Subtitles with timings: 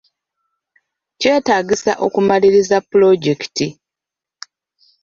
[1.19, 3.67] Kyetaagisa okumaliriza pulojekiti.